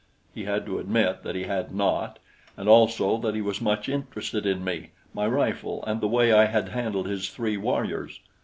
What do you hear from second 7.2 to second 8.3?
three warriors.